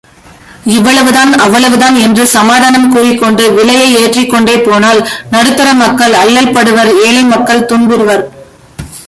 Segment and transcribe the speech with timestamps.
[0.75, 8.23] இவ்வளவுதான் அவ்வளவுதான் என்று சமாதானம் கூறிக்கொண்டு விலையை ஏற்றிக்கொண்டே போனால் நடுத்தர மக்கள் அல்லற்படுவர் ஏழை மக்கள் துன்புறுவர்.